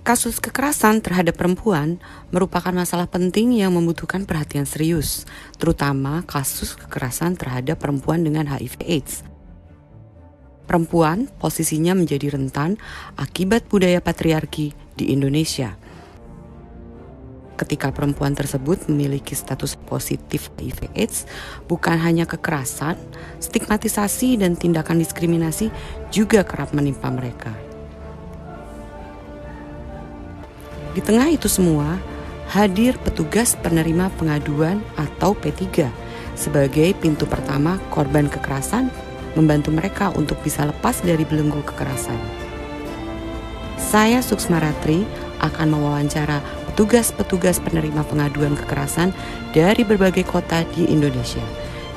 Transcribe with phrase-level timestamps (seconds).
[0.00, 2.00] Kasus kekerasan terhadap perempuan
[2.32, 5.28] merupakan masalah penting yang membutuhkan perhatian serius,
[5.60, 9.28] terutama kasus kekerasan terhadap perempuan dengan HIV/AIDS.
[10.64, 12.80] Perempuan posisinya menjadi rentan
[13.20, 15.76] akibat budaya patriarki di Indonesia.
[17.60, 21.28] Ketika perempuan tersebut memiliki status positif HIV/AIDS,
[21.68, 22.96] bukan hanya kekerasan,
[23.36, 25.68] stigmatisasi, dan tindakan diskriminasi
[26.08, 27.52] juga kerap menimpa mereka.
[30.90, 32.02] Di tengah itu semua,
[32.50, 35.86] hadir petugas penerima pengaduan atau P3
[36.34, 38.90] sebagai pintu pertama korban kekerasan
[39.38, 42.18] membantu mereka untuk bisa lepas dari belenggu kekerasan.
[43.78, 45.06] Saya Suksma Ratri
[45.38, 49.14] akan mewawancara petugas-petugas penerima pengaduan kekerasan
[49.54, 51.42] dari berbagai kota di Indonesia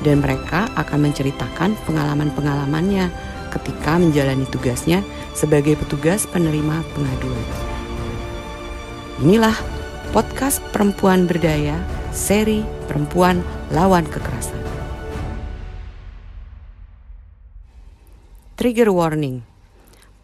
[0.05, 3.09] dan mereka akan menceritakan pengalaman-pengalamannya
[3.57, 5.01] ketika menjalani tugasnya
[5.33, 7.72] sebagai petugas penerima pengaduan.
[9.21, 9.53] Inilah
[10.09, 11.77] podcast Perempuan Berdaya,
[12.09, 14.57] seri Perempuan Lawan Kekerasan.
[18.57, 19.45] Trigger warning.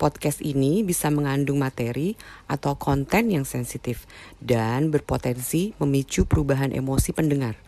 [0.02, 2.18] Podcast ini bisa mengandung materi
[2.50, 4.10] atau konten yang sensitif
[4.42, 7.62] dan berpotensi memicu perubahan emosi pendengar.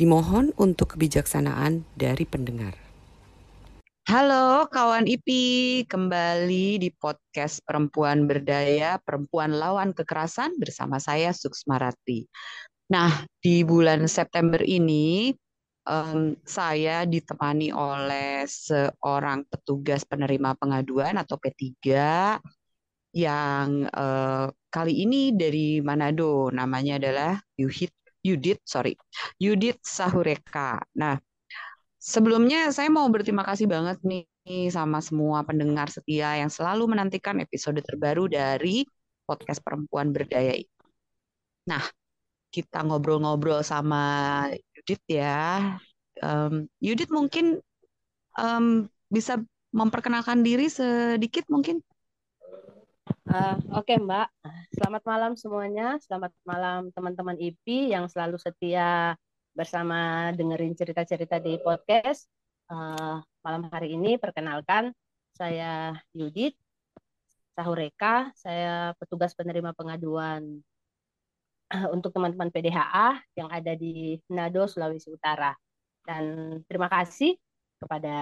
[0.00, 2.81] Dimohon untuk kebijaksanaan dari pendengar.
[4.02, 12.26] Halo kawan IPI, kembali di podcast Perempuan Berdaya, Perempuan Lawan Kekerasan bersama saya Suksmarati.
[12.90, 15.30] Nah, di bulan September ini
[15.86, 21.70] um, saya ditemani oleh seorang petugas penerima pengaduan atau P3
[23.14, 27.94] yang uh, kali ini dari Manado, namanya adalah Yudit,
[28.26, 28.98] Yudit, sorry,
[29.38, 30.82] Yudit Sahureka.
[30.98, 31.22] Nah,
[32.02, 34.26] Sebelumnya saya mau berterima kasih banget nih
[34.74, 38.82] sama semua pendengar setia yang selalu menantikan episode terbaru dari
[39.22, 40.58] podcast Perempuan Berdaya.
[41.70, 41.78] Nah,
[42.50, 45.78] kita ngobrol-ngobrol sama Yudit ya.
[46.18, 47.62] Um, Yudit mungkin
[48.34, 49.38] um, bisa
[49.70, 51.86] memperkenalkan diri sedikit mungkin.
[53.30, 54.26] Uh, Oke okay, Mbak,
[54.74, 56.02] selamat malam semuanya.
[56.02, 59.14] Selamat malam teman-teman IP yang selalu setia
[59.52, 62.28] bersama dengerin cerita-cerita di podcast.
[62.72, 64.96] Uh, malam hari ini perkenalkan
[65.36, 66.56] saya Yudit
[67.52, 70.64] Sahureka, saya petugas penerima pengaduan
[71.68, 75.52] uh, untuk teman-teman PDHA yang ada di Nado Sulawesi Utara.
[76.02, 77.36] Dan terima kasih
[77.76, 78.16] kepada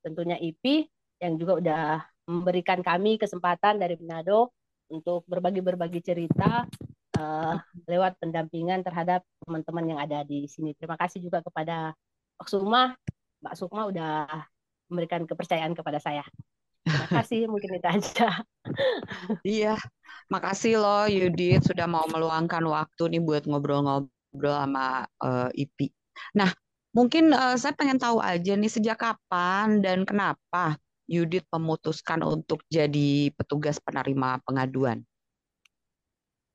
[0.00, 0.86] tentunya IP
[1.18, 1.84] yang juga udah
[2.30, 4.54] memberikan kami kesempatan dari Manado
[4.92, 6.66] untuk berbagi-berbagi cerita
[7.18, 7.56] uh,
[7.88, 10.72] lewat pendampingan terhadap teman-teman yang ada di sini.
[10.76, 11.92] Terima kasih juga kepada
[12.38, 12.82] Mbak Sukma,
[13.44, 14.28] Mbak Sukma udah
[14.88, 16.24] memberikan kepercayaan kepada saya.
[16.82, 18.42] Terima kasih, mungkin itu aja.
[19.46, 19.74] iya,
[20.32, 25.92] makasih loh Yudit sudah mau meluangkan waktu nih buat ngobrol-ngobrol sama uh, IPI.
[26.36, 26.50] Nah,
[26.92, 30.76] mungkin uh, saya pengen tahu aja nih sejak kapan dan kenapa
[31.10, 35.04] Yudit memutuskan untuk jadi petugas penerima pengaduan?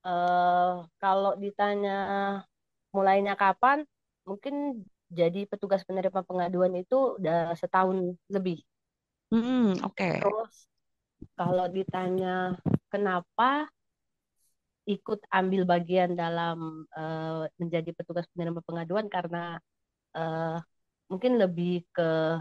[0.08, 1.98] Uh, kalau ditanya
[2.96, 3.84] mulainya kapan,
[4.24, 8.64] mungkin jadi petugas penerima pengaduan itu udah setahun lebih.
[9.36, 9.92] Hmm, oke.
[9.92, 10.24] Okay.
[10.24, 10.56] Terus
[11.36, 12.56] kalau ditanya
[12.88, 13.68] kenapa
[14.88, 19.60] ikut ambil bagian dalam uh, menjadi petugas penerima pengaduan karena
[20.16, 20.64] uh,
[21.12, 22.40] mungkin lebih ke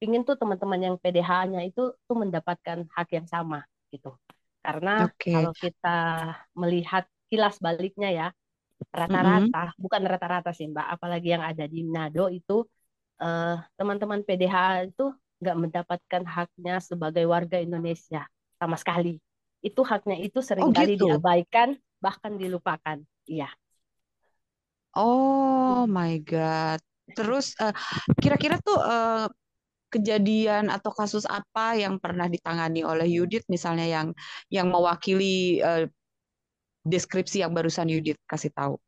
[0.00, 4.16] ingin tuh teman-teman yang PDH-nya itu tuh mendapatkan hak yang sama gitu.
[4.60, 5.32] Karena okay.
[5.32, 5.98] kalau kita
[6.52, 8.28] melihat kilas baliknya ya,
[8.92, 9.80] rata-rata, mm -hmm.
[9.80, 12.64] bukan rata-rata sih Mbak, apalagi yang ada di Manado itu
[13.20, 18.28] eh, teman-teman PDH itu nggak mendapatkan haknya sebagai warga Indonesia
[18.60, 19.16] sama sekali.
[19.64, 21.04] Itu haknya itu sering kali oh, gitu?
[21.08, 23.00] diabaikan bahkan dilupakan.
[23.28, 23.48] Iya.
[24.96, 26.80] Oh my God.
[27.16, 27.74] Terus uh,
[28.20, 29.26] kira-kira tuh uh,
[29.90, 34.14] kejadian atau kasus apa yang pernah ditangani oleh Yudit misalnya yang
[34.48, 35.84] yang mewakili uh,
[36.86, 38.78] deskripsi yang barusan Yudit kasih tahu?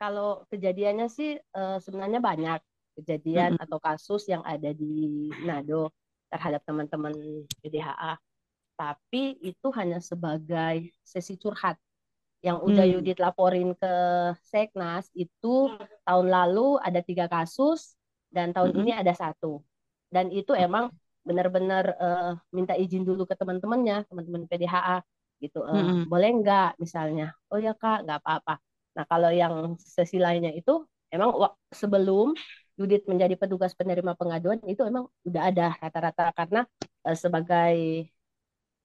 [0.00, 2.60] Kalau kejadiannya sih uh, sebenarnya banyak
[2.98, 3.64] kejadian mm -hmm.
[3.68, 5.94] atau kasus yang ada di Nado
[6.32, 7.12] terhadap teman-teman
[7.60, 8.16] PDHA.
[8.72, 11.76] Tapi itu hanya sebagai sesi curhat
[12.42, 12.94] yang udah hmm.
[12.98, 13.94] Yudit laporin ke
[14.42, 15.70] Seknas itu
[16.02, 17.94] tahun lalu ada tiga kasus
[18.34, 18.80] dan tahun hmm.
[18.82, 19.62] ini ada satu
[20.12, 20.92] dan itu emang
[21.24, 25.00] benar-benar uh, minta izin dulu ke teman-temannya teman-teman PDHA
[25.40, 26.02] gitu uh, mm-hmm.
[26.12, 28.60] boleh nggak misalnya oh ya kak nggak apa-apa
[28.92, 31.32] nah kalau yang sesi lainnya itu emang
[31.72, 32.36] sebelum
[32.76, 36.60] Yudit menjadi petugas penerima pengaduan itu emang udah ada rata-rata karena
[37.08, 38.08] uh, sebagai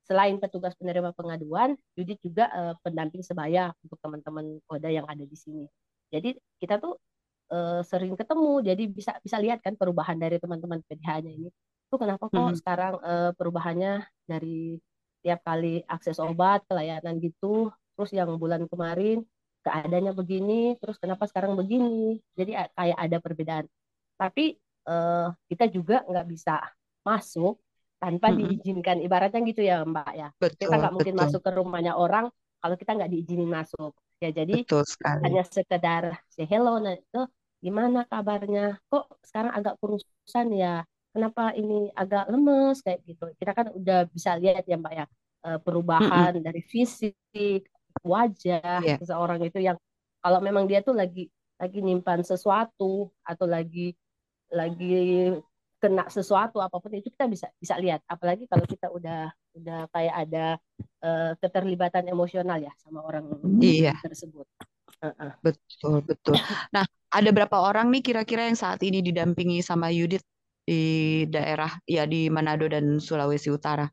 [0.07, 5.35] selain petugas penerima pengaduan, Yudit juga uh, pendamping sebaya untuk teman-teman Koda yang ada di
[5.35, 5.67] sini.
[6.07, 6.95] Jadi kita tuh
[7.51, 11.49] uh, sering ketemu, jadi bisa bisa lihat kan perubahan dari teman-teman PDH-nya ini.
[11.87, 12.57] Tuh kenapa kok hmm.
[12.59, 14.77] sekarang uh, perubahannya dari
[15.23, 19.23] tiap kali akses obat, pelayanan gitu, terus yang bulan kemarin
[19.65, 22.23] keadaannya begini, terus kenapa sekarang begini.
[22.39, 23.65] Jadi kayak ada perbedaan.
[24.15, 24.55] Tapi
[24.87, 26.63] uh, kita juga nggak bisa
[27.03, 27.59] masuk
[27.97, 28.37] tanpa hmm.
[28.37, 31.23] diizinkan ibaratnya gitu ya Mbak ya betul, kita nggak mungkin betul.
[31.25, 32.29] masuk ke rumahnya orang
[32.61, 34.65] kalau kita nggak diizinin masuk ya jadi
[35.21, 37.21] hanya sekedar say hello nah itu
[37.61, 38.77] gimana kabarnya?
[38.89, 40.85] Kok sekarang agak kurusan ya?
[41.13, 42.85] Kenapa ini agak lemes?
[42.85, 43.25] Kayak gitu.
[43.37, 45.05] Kita kan udah bisa lihat ya Mbak ya
[45.47, 46.45] eh, perubahan hmm.
[46.45, 47.65] dari fisik
[48.05, 48.97] wajah yeah.
[49.01, 49.77] seseorang itu yang
[50.21, 53.97] kalau memang dia tuh lagi lagi nyimpan sesuatu atau lagi
[54.53, 55.33] lagi
[55.81, 58.05] kena sesuatu apa pun itu kita bisa bisa lihat.
[58.05, 60.45] Apalagi kalau kita udah udah kayak ada
[61.01, 63.25] uh, keterlibatan emosional ya sama orang
[63.61, 63.97] iya.
[64.05, 64.45] tersebut
[65.01, 65.31] uh-uh.
[65.41, 66.37] betul betul
[66.75, 70.23] nah ada berapa orang nih kira-kira yang saat ini didampingi sama Yudit
[70.67, 73.87] di daerah ya di Manado dan Sulawesi Utara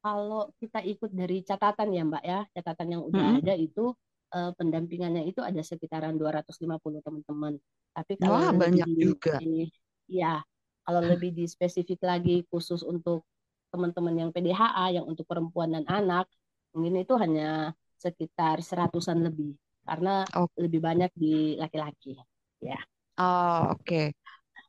[0.00, 3.40] kalau kita ikut dari catatan ya Mbak ya catatan yang udah mm-hmm.
[3.44, 3.94] ada itu
[4.34, 6.66] uh, pendampingannya itu ada sekitaran 250
[7.04, 7.54] teman-teman
[7.94, 9.70] tapi kalau Wah, banyak juga ini
[10.10, 10.42] ya
[10.82, 13.22] kalau lebih di spesifik lagi khusus untuk
[13.70, 16.26] teman-teman yang PDHA yang untuk perempuan dan anak
[16.74, 19.54] mungkin itu hanya sekitar seratusan lebih
[19.86, 20.50] karena oh.
[20.58, 22.18] lebih banyak di laki-laki
[22.62, 22.78] ya
[23.18, 24.06] oh oke okay.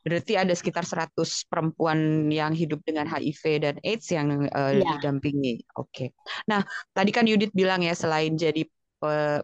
[0.01, 1.13] Berarti ada sekitar 100
[1.45, 4.97] perempuan yang hidup dengan HIV dan AIDS yang uh, ya.
[4.97, 5.61] didampingi.
[5.77, 6.09] Oke.
[6.09, 6.09] Okay.
[6.49, 8.65] Nah, tadi kan Yudit bilang ya selain jadi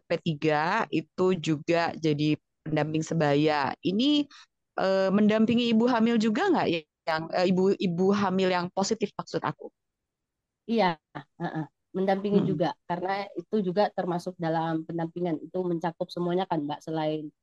[0.10, 0.34] P3
[0.94, 3.74] itu juga jadi pendamping sebaya.
[3.82, 4.26] Ini
[4.82, 6.82] uh, mendampingi ibu hamil juga nggak ya?
[7.08, 9.72] Yang uh, ibu ibu hamil yang positif maksud aku?
[10.68, 11.00] Iya,
[11.98, 12.50] mendampingi hmm.
[12.50, 17.34] juga karena itu juga termasuk dalam pendampingan itu mencakup semuanya kan mbak selain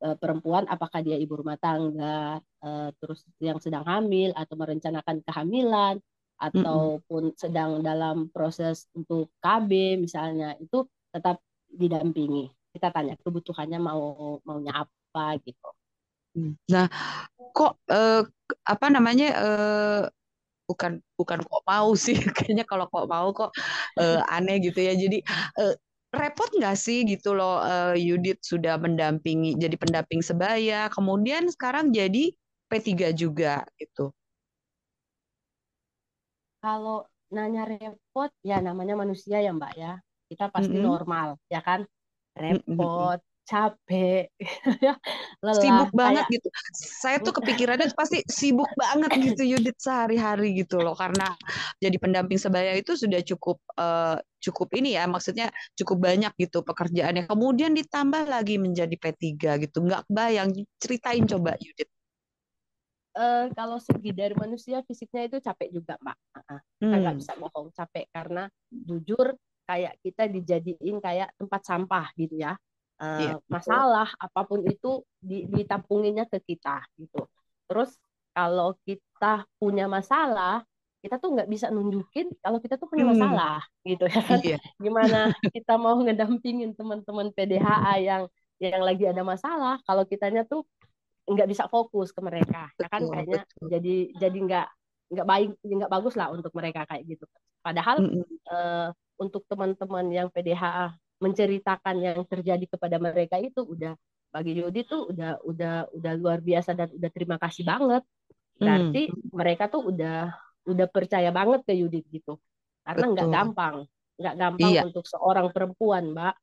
[0.00, 6.00] uh, perempuan apakah dia ibu rumah tangga uh, terus yang sedang hamil atau merencanakan kehamilan
[6.40, 7.36] ataupun hmm.
[7.36, 15.36] sedang dalam proses untuk KB misalnya itu tetap didampingi kita tanya kebutuhannya mau maunya apa
[15.44, 15.77] gitu Hmm.
[16.72, 16.86] Nah,
[17.52, 18.22] kok eh,
[18.64, 20.02] apa namanya eh,
[20.68, 23.50] bukan bukan kok mau sih kayaknya kalau kok mau kok
[23.98, 24.94] eh, aneh gitu ya.
[24.94, 25.18] Jadi
[25.58, 25.74] eh,
[26.08, 32.32] repot nggak sih gitu loh eh, Yudit sudah mendampingi jadi pendamping sebaya, kemudian sekarang jadi
[32.68, 34.12] P3 juga gitu.
[36.60, 39.92] Kalau nanya repot ya namanya manusia ya Mbak ya.
[40.28, 40.88] Kita pasti mm -hmm.
[40.88, 41.88] normal ya kan.
[42.38, 43.18] Repot,
[43.48, 44.28] capek.
[45.44, 45.56] Lelah.
[45.56, 46.34] Sibuk banget kayak...
[46.36, 46.48] gitu.
[46.76, 50.92] Saya tuh kepikirannya pasti sibuk banget gitu Yudit sehari-hari gitu loh.
[50.92, 51.32] Karena
[51.80, 57.24] jadi pendamping sebaya itu sudah cukup uh, cukup ini ya maksudnya cukup banyak gitu pekerjaannya.
[57.24, 59.80] Kemudian ditambah lagi menjadi P3 gitu.
[59.80, 61.88] Nggak bayang ceritain coba Yudit.
[63.18, 67.22] Uh, kalau segi dari manusia fisiknya itu capek juga mbak, uh, kita nggak hmm.
[67.24, 67.74] bisa bohong.
[67.74, 69.34] Capek karena jujur
[69.66, 72.54] kayak kita dijadiin kayak tempat sampah gitu ya
[73.02, 73.36] uh, yeah.
[73.46, 77.26] masalah apa pun itu ditampunginnya ke kita gitu.
[77.70, 77.94] Terus
[78.34, 80.62] kalau kita punya masalah,
[81.02, 83.14] kita tuh nggak bisa nunjukin kalau kita tuh punya hmm.
[83.14, 83.86] masalah hmm.
[83.94, 84.40] gitu ya kan.
[84.42, 84.60] Yeah.
[84.84, 88.22] Gimana kita mau ngedampingin teman-teman PDHA yang
[88.58, 90.66] yang lagi ada masalah kalau kitanya tuh
[91.28, 93.66] nggak bisa fokus ke mereka betul, ya kan kayaknya betul.
[93.70, 94.68] jadi jadi nggak
[95.14, 97.24] nggak baik nggak bagus lah untuk mereka kayak gitu
[97.62, 98.26] padahal mm -hmm.
[98.48, 98.88] uh,
[99.20, 103.94] untuk teman-teman yang PDHA menceritakan yang terjadi kepada mereka itu udah
[104.28, 108.02] bagi Yudi tuh udah udah udah luar biasa dan udah terima kasih banget.
[108.58, 109.34] Berarti hmm.
[109.34, 110.34] mereka tuh udah
[110.68, 112.36] udah percaya banget ke Yudi gitu.
[112.84, 113.76] Karena nggak gampang,
[114.20, 114.82] nggak gampang iya.
[114.84, 116.34] untuk seorang perempuan, Mbak,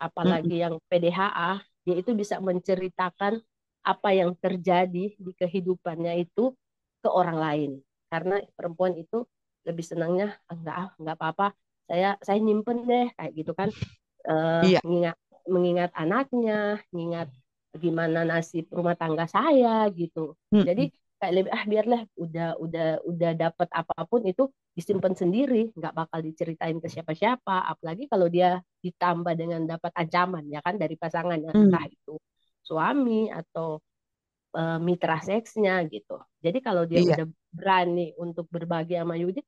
[0.00, 0.64] apalagi hmm.
[0.68, 1.52] yang PDHA,
[1.84, 3.40] dia itu bisa menceritakan
[3.84, 6.56] apa yang terjadi di kehidupannya itu
[7.04, 7.70] ke orang lain.
[8.08, 9.28] Karena perempuan itu
[9.64, 11.46] lebih senangnya enggak ah, enggak apa-apa,
[11.84, 13.68] saya saya nyimpen deh kayak gitu kan
[14.28, 14.80] uh, iya.
[14.84, 17.28] mengingat mengingat anaknya, mengingat
[17.74, 20.38] gimana nasib rumah tangga saya gitu.
[20.48, 20.64] Hmm.
[20.64, 25.94] Jadi kayak lebih ah biarlah udah udah udah dapat apa pun itu disimpan sendiri, nggak
[25.94, 27.70] bakal diceritain ke siapa-siapa.
[27.70, 31.62] Apalagi kalau dia ditambah dengan dapat ancaman ya kan dari pasangannya, hmm.
[31.68, 32.14] entah itu
[32.64, 33.82] suami atau
[34.56, 36.16] uh, mitra seksnya gitu.
[36.40, 37.20] Jadi kalau dia iya.
[37.20, 39.44] udah berani untuk berbagi sama Yudi,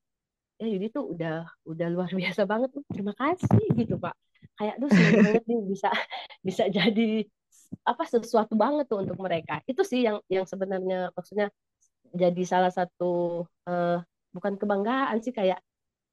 [0.60, 2.74] ya Yudi tuh udah udah luar biasa banget.
[2.90, 4.25] Terima kasih gitu Pak
[4.56, 5.88] kayak duh seneng banget nih bisa
[6.48, 7.08] bisa jadi
[7.82, 11.50] apa sesuatu banget tuh untuk mereka itu sih yang yang sebenarnya maksudnya
[12.14, 13.98] jadi salah satu uh,
[14.30, 15.58] bukan kebanggaan sih kayak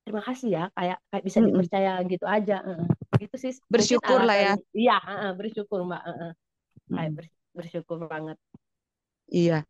[0.03, 2.87] terima kasih ya kayak kayak bisa dipercaya gitu aja Heeh.
[3.23, 4.53] gitu sih Bersyukur lah ya.
[4.75, 6.31] iya heeh, bersyukur mbak Heeh.
[6.91, 7.15] kayak Mm.
[7.15, 8.37] bers- bersyukur banget
[9.33, 9.63] Iya,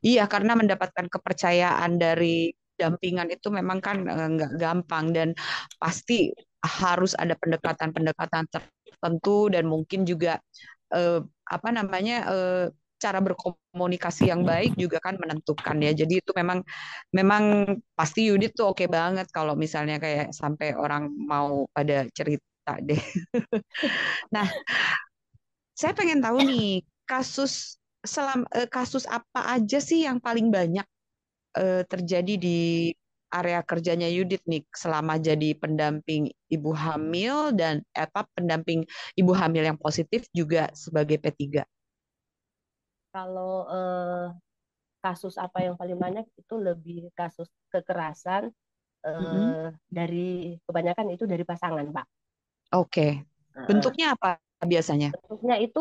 [0.00, 5.28] iya karena mendapatkan kepercayaan dari dampingan itu memang kan eh, nggak gampang dan
[5.76, 6.30] pasti
[6.64, 10.40] harus ada pendekatan-pendekatan tertentu dan mungkin juga
[10.92, 12.66] eh, apa namanya eh,
[13.04, 15.92] cara berkomunikasi yang baik juga kan menentukan ya.
[15.92, 16.64] Jadi itu memang
[17.12, 23.00] memang pasti Yudit tuh oke banget kalau misalnya kayak sampai orang mau pada cerita deh.
[24.34, 24.48] Nah,
[25.76, 30.86] saya pengen tahu nih kasus selam eh, kasus apa aja sih yang paling banyak
[31.58, 32.58] eh, terjadi di
[33.40, 36.22] area kerjanya Yudit nih selama jadi pendamping
[36.54, 38.80] ibu hamil dan eh, apa pendamping
[39.20, 41.62] ibu hamil yang positif juga sebagai P3.
[43.14, 44.24] kalau eh,
[45.04, 48.50] kasus apa yang paling banyak itu lebih kasus kekerasan
[49.18, 49.54] Mm-mm.
[49.54, 52.06] eh, dari kebanyakan itu dari pasangan pak
[52.80, 53.06] Oke,
[53.54, 53.64] Heeh.
[53.68, 54.30] bentuknya apa
[54.72, 55.08] biasanya?
[55.12, 55.80] bentuknya itu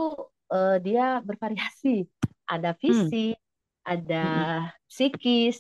[0.54, 2.06] eh, dia bervariasi
[2.46, 3.36] ada Hmm, fisik
[3.84, 4.54] ada mm-mm.
[4.88, 5.56] psikis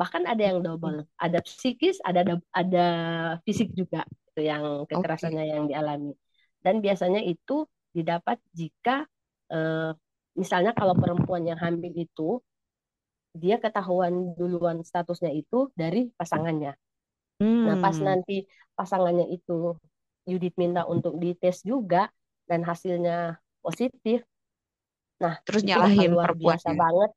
[0.00, 2.20] bahkan ada yang double ada psikis ada
[2.52, 2.86] ada
[3.48, 6.12] fisik juga itu yang kekerasannya yang dialami.
[6.60, 7.64] Dan biasanya itu
[7.96, 9.08] didapat jika
[9.52, 9.90] eh,
[10.36, 12.40] misalnya kalau perempuan yang hamil itu
[13.36, 16.72] dia ketahuan duluan statusnya itu dari pasangannya.
[17.66, 18.46] Nah pas Hmm, nanti
[18.78, 19.76] pasangannya itu
[20.30, 22.10] Yudit minta untuk dites juga
[22.50, 24.22] dan hasilnya positif
[25.22, 26.80] Nah, terus nyalahin luar biasa perempuannya.
[26.80, 27.10] banget.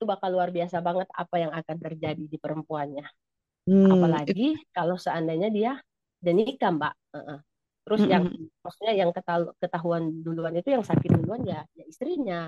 [0.00, 3.04] Itu bakal luar biasa banget apa yang akan terjadi di perempuannya.
[3.66, 5.72] Hmm, Apalagi kalau seandainya dia
[6.24, 6.94] udah nikah, Mbak.
[7.16, 7.38] Heeh.
[7.84, 12.40] Terus yang mm-mm, maksudnya yang ketahu- ketahuan duluan itu yang sakit duluan ya, ya istrinya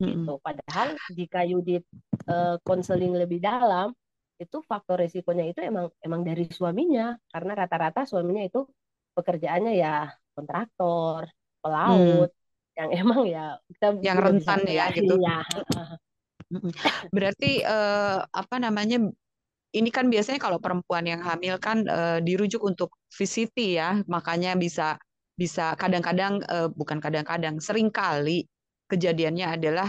[0.00, 0.32] mm-mm.
[0.32, 0.38] gitu.
[0.46, 1.82] Padahal jika Yudit
[2.30, 3.94] eh, konseling lebih dalam,
[4.42, 8.66] itu faktor resikonya itu emang emang dari suaminya karena rata-rata suaminya itu
[9.16, 11.22] pekerjaannya ya kontraktor,
[11.86, 12.28] Hmm, pelaut
[12.78, 13.40] yang emang ya
[13.70, 15.14] kita yang rentan ya gitu.
[15.22, 15.36] ya.
[17.14, 18.98] Berarti eh, apa namanya?
[19.72, 25.00] Ini kan biasanya kalau perempuan yang hamil kan eh, dirujuk untuk VCT ya, makanya bisa
[25.36, 28.44] bisa kadang-kadang eh, bukan kadang-kadang sering kali
[28.92, 29.88] kejadiannya adalah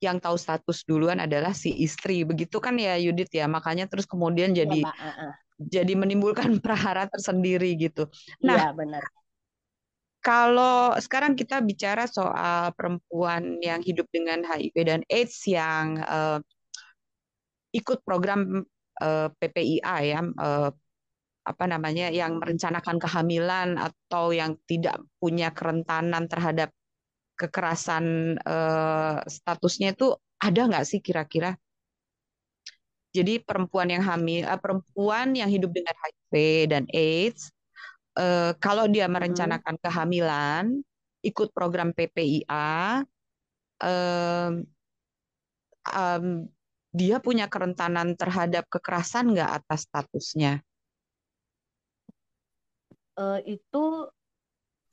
[0.00, 2.26] yang tahu status duluan adalah si istri.
[2.26, 4.80] Begitu kan ya Yudit ya, makanya terus kemudian Iya, jadi.
[4.86, 5.32] Heeh.
[5.60, 8.08] jadi menimbulkan prahara tersendiri gitu.
[8.40, 9.04] Nah, Iya, benar.
[10.20, 16.38] Kalau sekarang kita bicara soal perempuan yang hidup dengan HIV dan AIDS yang eh,
[17.72, 18.64] ikut program
[19.00, 20.70] eh, PPIA ya, eh,
[21.40, 26.68] apa namanya, yang merencanakan kehamilan atau yang tidak punya kerentanan terhadap
[27.40, 31.56] kekerasan eh, statusnya itu ada nggak sih kira-kira?
[33.10, 36.32] Jadi perempuan yang hamil, perempuan yang hidup dengan HIV
[36.70, 37.50] dan AIDS,
[38.18, 40.64] eh, kalau dia merencanakan kehamilan,
[41.22, 43.04] ikut program PPIA,
[43.82, 44.64] em,
[45.86, 46.24] em,
[47.00, 50.52] dia punya kerentanan terhadap kekerasan nggak atas statusnya?
[53.18, 53.84] Eh, itu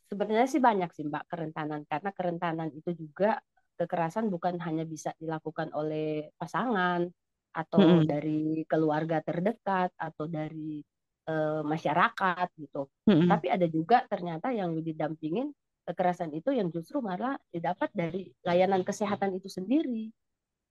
[0.10, 1.82] sebenarnya sih banyak sih Mbak kerentanan.
[1.92, 3.40] Karena kerentanan itu juga
[3.80, 7.06] kekerasan bukan hanya bisa dilakukan oleh pasangan
[7.54, 10.82] atau Mm-mm, dari keluarga terdekat atau dari
[11.28, 12.88] eh, masyarakat gitu.
[13.08, 13.28] mm-mm.
[13.28, 15.52] Tapi ada juga ternyata yang didampingin
[15.88, 20.12] kekerasan itu yang justru malah didapat dari layanan kesehatan itu sendiri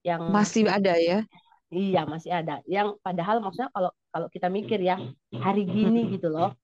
[0.05, 1.25] yang Masih ada ya?
[1.73, 2.63] Iya masih ada.
[2.69, 5.03] Yang padahal maksudnya kalau kalau kita mikir ya
[5.35, 6.55] hari gini gitu loh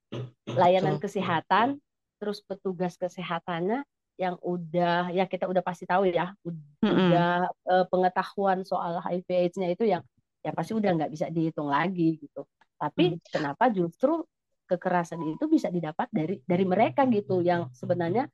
[0.46, 1.10] layanan betul.
[1.10, 1.82] kesehatan
[2.22, 3.82] terus petugas kesehatannya
[4.14, 9.90] yang udah ya kita udah pasti tahu ya udah eh, pengetahuan soal HIV AIDS-nya itu
[9.90, 10.06] yang
[10.46, 12.46] ya pasti udah nggak bisa dihitung lagi gitu.
[12.82, 13.30] Tapi mm.
[13.30, 14.26] kenapa justru
[14.66, 18.26] kekerasan itu bisa didapat dari dari mereka gitu yang sebenarnya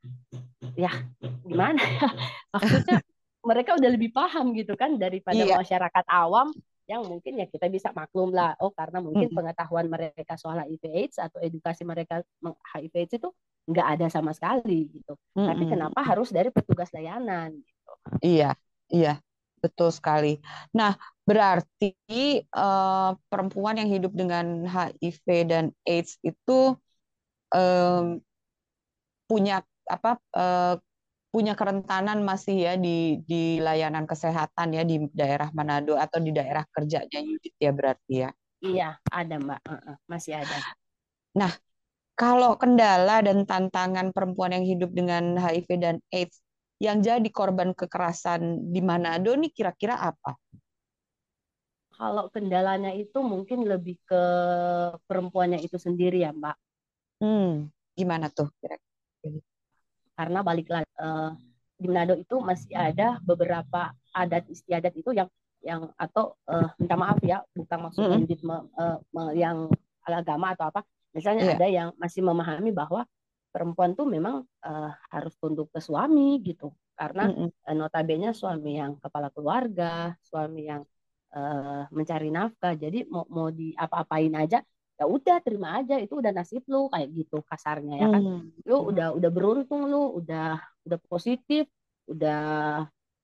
[0.78, 0.93] ya
[1.43, 2.09] gimana ya
[2.55, 2.99] maksudnya
[3.43, 5.59] mereka udah lebih paham gitu kan daripada Iya.
[5.59, 6.55] masyarakat awam
[6.87, 10.85] yang mungkin ya kita bisa maklum lah oh karena mungkin Mm-mm, pengetahuan mereka soal HIV
[10.95, 12.23] AIDS atau edukasi mereka
[12.71, 13.28] HIV AIDS itu
[13.69, 15.73] nggak ada sama sekali gitu tapi mm-mm.
[15.75, 17.78] kenapa harus dari petugas layanan gitu
[18.25, 18.57] Iya,
[18.88, 19.21] iya,
[19.61, 20.40] betul sekali.
[20.73, 20.97] Nah,
[21.28, 21.92] berarti
[22.40, 26.52] eh, perempuan yang hidup dengan HIV dan AIDS itu
[27.54, 28.20] em,
[29.28, 29.54] punya
[29.88, 30.75] apa eh,
[31.28, 36.64] punya kerentanan masih ya di di layanan kesehatan ya di daerah Manado atau di daerah
[36.75, 38.30] kerjanya Yudit ya berarti ya.
[38.64, 40.56] iya ada mbak Heeh, masih ada
[41.38, 41.52] Nah,
[42.18, 46.42] kalau kendala dan tantangan perempuan yang hidup dengan HIV dan AIDS
[46.82, 50.35] yang jadi korban kekerasan di Manado nih kira-kira apa?
[51.99, 54.23] Kalau kendalanya itu mungkin lebih ke
[55.11, 56.57] perempuannya itu sendiri ya Mbak.
[57.19, 58.47] Hmm, gimana tuh
[60.14, 61.35] Karena balik lagi uh,
[61.75, 65.26] di Manado itu masih ada beberapa adat istiadat itu yang
[65.62, 68.47] yang atau uh, minta maaf ya bukan maksudnya mm -hmm.
[68.47, 69.67] me, uh, me, yang
[70.07, 71.55] agama atau apa misalnya yeah.
[71.59, 73.02] ada yang masih memahami bahwa
[73.50, 77.75] perempuan tuh memang uh, harus tunduk ke suami gitu karena mm -hmm.
[77.75, 80.87] notabene suami yang kepala keluarga suami yang
[81.35, 82.75] uh, mencari nafkah.
[82.78, 84.62] Jadi mau mau di apa-apain aja
[84.99, 88.23] ya udah terima aja itu udah nasib lu kayak gitu kasarnya ya kan?
[88.23, 88.42] Hmm.
[88.66, 91.70] lu udah udah beruntung lu udah udah positif
[92.11, 92.42] udah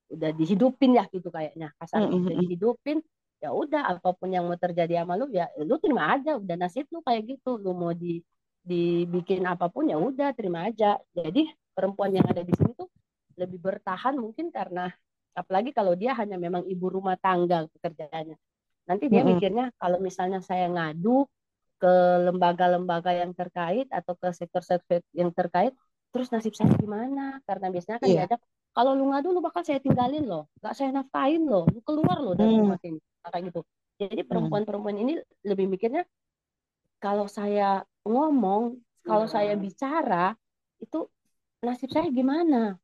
[0.07, 2.15] udah dihidupin ya gitu kayaknya kasarnya.
[2.15, 2.23] Hmm.
[2.23, 2.97] udah dihidupin
[3.43, 6.87] ya udah apa pun yang mau terjadi sama lu ya lu terima aja udah nasib
[6.95, 7.59] lu kayak gitu.
[7.59, 8.23] Lu mau di
[8.65, 10.95] dibikin apa pun ya udah terima aja.
[11.11, 12.87] Jadi perempuan yang ada di sini tuh
[13.35, 14.87] lebih bertahan mungkin karena
[15.35, 18.39] apalagi kalau dia hanya memang ibu rumah tangga pekerjaannya.
[18.87, 19.37] Nanti dia mm -hmm.
[19.37, 21.27] mikirnya kalau misalnya saya ngadu
[21.75, 25.75] ke lembaga-lembaga yang terkait atau ke sektor-sektor yang terkait
[26.15, 27.43] terus nasib saya gimana?
[27.43, 28.23] Karena biasanya kan yeah.
[28.23, 30.47] diajak kalau lu ngadu lu bakal saya tinggalin loh.
[30.63, 31.67] Gak saya nafkain loh.
[31.67, 32.61] Lu keluar loh dari mm.
[32.63, 32.99] rumah ini.
[33.23, 33.61] Kayak gitu.
[33.99, 34.27] Jadi mm.
[34.27, 35.13] perempuan-perempuan ini
[35.43, 36.03] lebih mikirnya
[36.99, 40.35] kalau saya ngomong kalau saya bicara
[40.79, 41.07] itu
[41.63, 42.75] nasib saya gimana?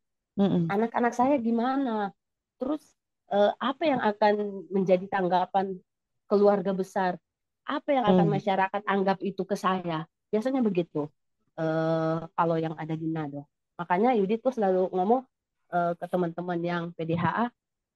[0.71, 2.15] Anak-anak saya gimana
[2.61, 2.85] terus
[3.33, 5.81] eh, apa yang akan menjadi tanggapan
[6.29, 7.17] keluarga besar
[7.65, 8.35] apa yang akan hmm.
[8.37, 11.09] masyarakat anggap itu ke saya biasanya begitu
[11.57, 13.49] eh, kalau yang ada di Nado
[13.81, 15.25] makanya Yudit tuh selalu ngomong
[15.73, 17.49] eh, ke teman-teman yang PDHA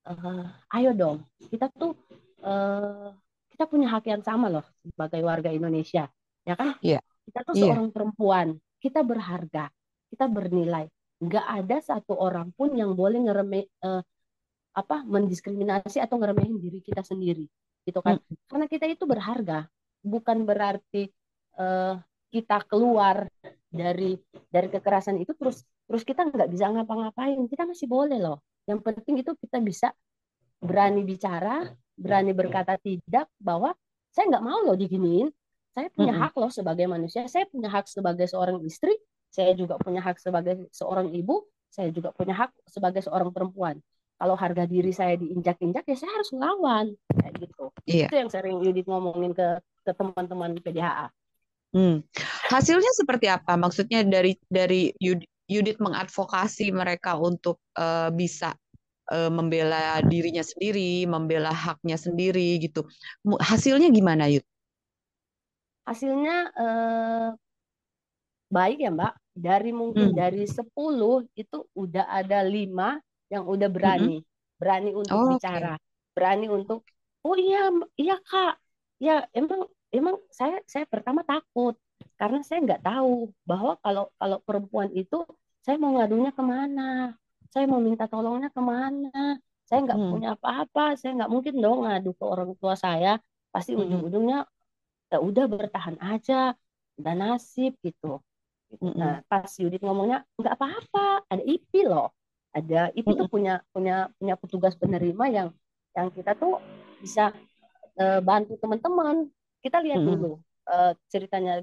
[0.10, 0.46] eh,
[0.82, 1.18] ayo dong
[1.54, 1.94] kita tuh
[2.42, 3.14] eh,
[3.54, 6.10] kita punya hak yang sama loh sebagai warga Indonesia
[6.42, 7.00] ya kan yeah.
[7.30, 7.70] kita tuh yeah.
[7.70, 8.48] seorang perempuan
[8.82, 9.70] kita berharga
[10.10, 10.90] kita bernilai
[11.24, 14.02] nggak ada satu orang pun yang boleh ngereme eh,
[14.76, 17.48] apa mendiskriminasi atau ngeremehin diri kita sendiri
[17.86, 18.20] gitu kan.
[18.20, 18.38] Hmm.
[18.50, 19.70] karena kita itu berharga
[20.04, 21.08] bukan berarti
[21.58, 21.96] uh,
[22.30, 23.30] kita keluar
[23.72, 24.20] dari
[24.52, 27.40] dari kekerasan itu terus terus kita nggak bisa ngapa-ngapain.
[27.48, 28.44] Kita masih boleh loh.
[28.68, 29.88] Yang penting itu kita bisa
[30.60, 31.64] berani bicara
[31.96, 33.72] berani berkata tidak bahwa
[34.12, 35.32] saya nggak mau loh diginiin.
[35.72, 36.22] Saya punya hmm.
[36.24, 37.28] hak loh sebagai manusia.
[37.28, 38.96] Saya punya hak sebagai seorang istri.
[39.32, 41.44] Saya juga punya hak sebagai seorang ibu.
[41.68, 43.80] Saya juga punya hak sebagai seorang perempuan
[44.16, 47.66] kalau harga diri saya diinjak-injak ya saya harus melawan kayak gitu.
[47.86, 48.08] Iya.
[48.08, 51.12] itu yang sering Yudit ngomongin ke ke teman-teman PDHA
[51.76, 51.98] hmm.
[52.50, 53.60] hasilnya seperti apa?
[53.60, 54.96] Maksudnya dari dari
[55.46, 58.58] Yudit mengadvokasi mereka untuk uh, bisa
[59.12, 62.88] uh, membela dirinya sendiri membela haknya sendiri gitu.
[63.38, 64.46] Hasilnya gimana Yud?
[65.86, 67.30] Hasilnya uh,
[68.50, 69.14] baik ya Mbak.
[69.36, 70.18] Dari mungkin hmm.
[70.18, 70.64] dari 10
[71.36, 72.96] itu udah ada lima
[73.30, 74.58] yang udah berani, mm-hmm.
[74.60, 76.14] berani untuk oh, bicara, okay.
[76.14, 76.86] berani untuk
[77.26, 78.62] oh iya iya kak,
[79.02, 81.74] ya emang emang saya saya pertama takut
[82.16, 85.26] karena saya nggak tahu bahwa kalau kalau perempuan itu
[85.66, 87.18] saya mau ngadunya ke mana,
[87.50, 90.12] saya mau minta tolongnya ke mana, saya nggak hmm.
[90.14, 93.18] punya apa-apa, saya nggak mungkin dong ngadu ke orang tua saya,
[93.50, 93.82] pasti hmm.
[93.82, 94.46] ujung-ujungnya
[95.10, 96.54] ya udah bertahan aja,
[97.02, 98.22] udah nasib gitu.
[98.78, 98.94] Hmm.
[98.94, 102.14] Nah pas Yudit ngomongnya nggak apa-apa, ada IP loh
[102.56, 105.48] ada itu tuh punya punya punya petugas penerima yang
[105.92, 106.64] yang kita tuh
[107.04, 107.36] bisa
[108.00, 109.28] uh, bantu teman-teman.
[109.60, 110.16] Kita lihat mm -hmm.
[110.16, 110.32] dulu
[110.72, 111.60] uh, ceritanya.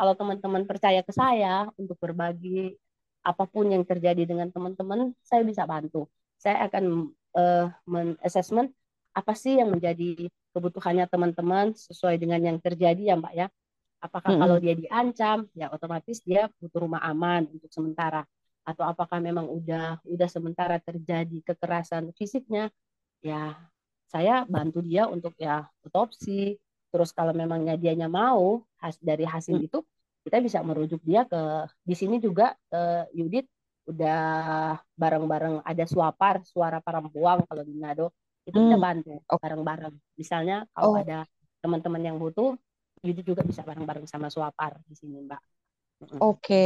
[0.00, 2.72] Kalau teman-teman percaya ke saya untuk berbagi
[3.20, 6.08] apa pun yang terjadi dengan teman-teman saya bisa bantu.
[6.40, 8.72] Saya akan uh, men-assessment
[9.12, 13.46] apa sih yang menjadi kebutuhannya teman-teman sesuai dengan yang terjadi ya mbak ya.
[14.00, 14.42] Apakah mm -hmm.
[14.46, 18.24] kalau dia diancam ya otomatis dia butuh rumah aman untuk sementara
[18.72, 22.70] atau apakah memang udah udah sementara terjadi kekerasan fisiknya
[23.20, 23.56] ya
[24.10, 26.58] saya bantu dia untuk ya otopsi
[26.90, 29.66] terus kalau memangnya dianya mau has, dari hasil hmm.
[29.70, 29.78] itu
[30.26, 33.46] kita bisa merujuk dia ke di sini juga uh, Yudit
[33.88, 38.12] udah bareng-bareng ada suapar suara perempuan kalau di Nado
[38.44, 38.66] itu hmm.
[38.66, 41.00] kita bantu bareng-bareng misalnya kalau oh.
[41.00, 41.24] ada
[41.62, 42.58] teman-teman yang butuh
[43.00, 45.59] Yudit juga bisa bareng-bareng sama suapar di sini Mbak
[46.00, 46.64] Oke,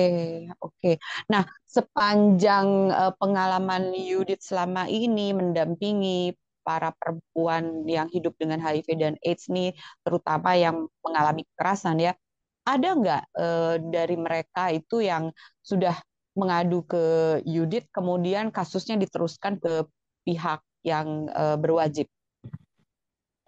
[0.62, 1.02] oke.
[1.26, 9.14] Nah, sepanjang uh, pengalaman Yudit selama ini mendampingi para perempuan yang hidup dengan HIV dan
[9.26, 9.74] AIDS nih,
[10.06, 12.14] terutama yang mengalami kekerasan ya,
[12.62, 15.34] ada nggak uh, dari mereka itu yang
[15.66, 15.98] sudah
[16.38, 17.04] mengadu ke
[17.42, 19.82] Yudit, kemudian kasusnya diteruskan ke
[20.22, 22.06] pihak yang uh, berwajib?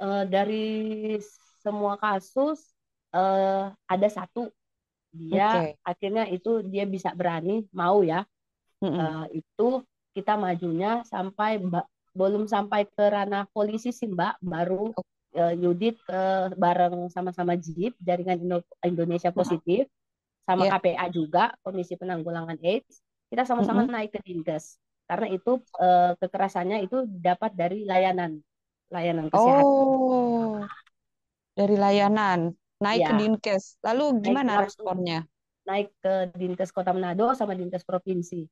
[0.03, 1.16] Uh, dari
[1.62, 2.75] semua kasus
[3.14, 4.51] uh, ada satu
[5.16, 5.72] dia okay.
[5.81, 8.22] akhirnya itu dia bisa berani mau ya
[8.85, 9.00] mm -hmm.
[9.00, 9.68] uh, itu
[10.12, 14.92] kita majunya sampai mbak belum sampai ke ranah polisi sih mbak baru
[15.37, 19.88] uh, Yudit uh, bareng sama-sama JIP jaringan Indonesia Positif
[20.46, 20.79] sama yeah.
[20.79, 23.94] KPA juga Komisi Penanggulangan AIDS kita sama-sama mm -hmm.
[23.96, 28.42] naik ke Dinkes karena itu uh, kekerasannya itu dapat dari layanan
[28.90, 29.62] layanan kesehatan.
[29.66, 30.62] Oh,
[31.55, 33.09] dari layanan naik ya.
[33.11, 33.65] ke Dinkes.
[33.85, 35.21] Lalu gimana naik responnya?
[35.67, 38.47] Naik ke Dinkes Kota Manado sama Dinkes Provinsi.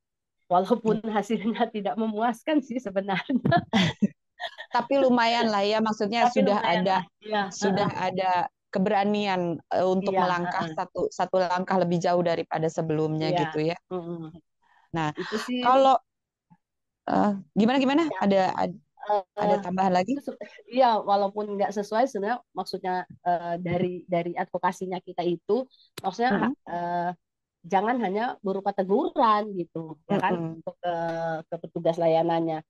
[0.49, 3.35] Walaupun hasilnya tidak memuaskan sih sebenarnya.
[4.75, 7.47] Tapi lumayan lah ya, maksudnya Tapi sudah ada ya.
[7.49, 13.31] sudah ada keberanian uh, untuk ya, melangkah uh, satu satu langkah lebih jauh daripada sebelumnya
[13.31, 13.39] ya.
[13.47, 13.77] gitu ya.
[13.87, 14.27] Uh,
[14.91, 15.95] nah, itu sih, kalau
[17.07, 18.03] uh, gimana gimana?
[18.05, 18.19] Ya.
[18.27, 18.75] Ada, ada
[19.37, 20.17] ada tambahan lagi?
[20.69, 25.65] Iya, walaupun nggak sesuai sebenarnya maksudnya uh, dari dari advokasinya kita itu
[26.01, 26.53] maksudnya uh -huh.
[26.69, 27.09] uh,
[27.65, 30.55] jangan hanya berupa teguran gitu, ya kan, uh -huh.
[30.61, 30.95] untuk ke,
[31.49, 32.61] ke petugas layanannya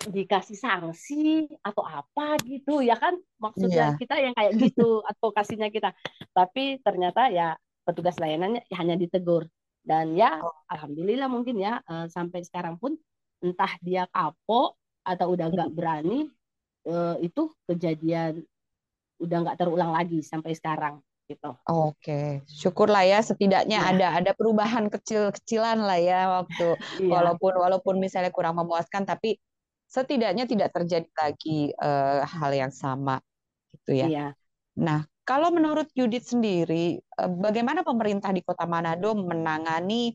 [0.00, 4.00] dikasih sanksi atau apa gitu ya kan maksudnya yeah.
[4.00, 5.92] kita yang kayak gitu advokasinya kita
[6.32, 7.52] tapi ternyata ya
[7.84, 9.44] petugas layanannya hanya ditegur
[9.84, 10.56] dan ya oh.
[10.72, 12.96] alhamdulillah mungkin ya uh, sampai sekarang pun
[13.44, 14.79] entah dia kapok
[15.10, 16.30] atau udah nggak berani
[16.86, 18.44] uh, itu kejadian
[19.20, 21.54] udah nggak terulang lagi sampai sekarang gitu.
[21.70, 23.90] Oke, syukurlah ya setidaknya ya.
[23.94, 26.66] ada ada perubahan kecil-kecilan lah ya waktu
[27.06, 27.10] ya.
[27.10, 29.38] walaupun walaupun misalnya kurang memuaskan tapi
[29.86, 33.22] setidaknya tidak terjadi lagi uh, hal yang sama
[33.74, 34.06] gitu ya.
[34.10, 34.28] ya.
[34.74, 40.14] Nah, kalau menurut Yudit sendiri, uh, bagaimana pemerintah di Kota Manado menangani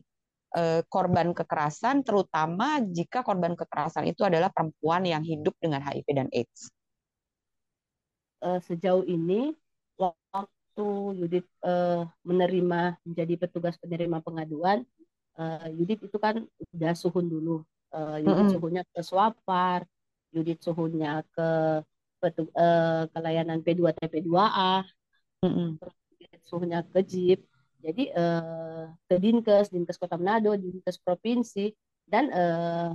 [0.88, 6.72] korban kekerasan, terutama jika korban kekerasan itu adalah perempuan yang hidup dengan HIV dan AIDS?
[8.40, 9.52] Uh, sejauh ini,
[10.00, 14.84] waktu Yudit uh, menerima menjadi petugas penerima pengaduan,
[15.76, 17.60] Yudit itu kan udah suhun dulu.
[17.92, 18.54] Yudit mm -hmm.
[18.56, 19.84] suhunya ke Swapar,
[20.32, 21.84] Yudit suhunya ke
[22.16, 22.48] petu,
[23.12, 24.88] ke layanan P2TP2A,
[25.44, 25.68] mm -hmm.
[26.48, 27.44] suhunya ke JIP
[27.80, 31.70] jadi eh, ke Dinkes, Dinkes Kota Manado, Dinkes Provinsi,
[32.06, 32.90] dan eh,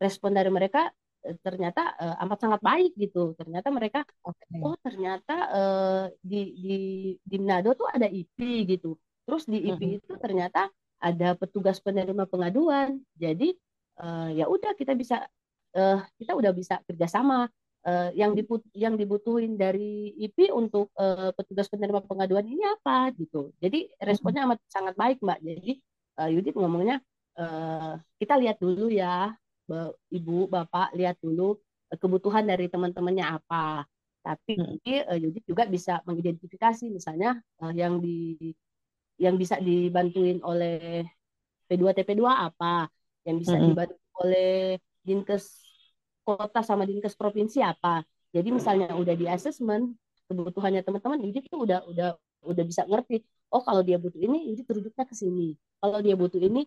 [0.00, 0.88] respon dari mereka
[1.24, 3.34] eh, ternyata eh, amat sangat baik gitu.
[3.36, 4.60] Ternyata mereka, okay.
[4.62, 6.76] oh ternyata eh, di, di
[7.20, 8.96] di Manado tuh ada IP gitu.
[9.26, 9.98] Terus di IP mm-hmm.
[10.02, 10.70] itu ternyata
[11.02, 13.00] ada petugas penerima pengaduan.
[13.18, 13.52] Jadi
[14.00, 15.26] eh, ya udah kita bisa
[15.76, 17.50] eh, kita udah bisa kerjasama
[17.86, 23.54] uh, yang dibut yang dibutuhin dari IP untuk uh, petugas penerima pengaduan ini apa gitu.
[23.62, 25.38] Jadi responnya amat sangat baik mbak.
[25.40, 25.78] Jadi
[26.18, 26.98] uh, Yudit ngomongnya
[27.38, 29.32] uh, kita lihat dulu ya,
[30.10, 31.56] ibu bapak lihat dulu
[31.94, 33.86] kebutuhan dari teman-temannya apa.
[34.26, 38.36] Tapi uh, Yudit juga bisa mengidentifikasi misalnya uh, yang di
[39.16, 41.06] yang bisa dibantuin oleh
[41.66, 42.90] P2TP2 apa,
[43.24, 45.65] yang bisa dibantu oleh Dinkes
[46.26, 48.02] kota sama dinkes provinsi apa.
[48.34, 49.94] Jadi misalnya udah di assessment
[50.26, 53.22] kebutuhannya teman-teman, jadi tuh udah udah udah bisa ngerti.
[53.54, 55.54] Oh kalau dia butuh ini, Yudit rujuknya ke sini.
[55.78, 56.66] Kalau dia butuh ini,